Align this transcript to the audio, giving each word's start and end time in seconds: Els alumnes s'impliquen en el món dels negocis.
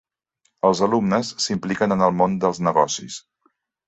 Els 0.69 0.79
alumnes 0.85 1.29
s'impliquen 1.45 1.93
en 1.97 2.01
el 2.05 2.15
món 2.21 2.39
dels 2.47 2.63
negocis. 2.69 3.19